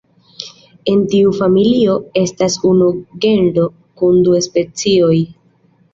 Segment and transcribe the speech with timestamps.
[0.93, 2.89] En tiu familio estas unu
[3.27, 3.67] genro
[4.01, 5.15] kun du specioj.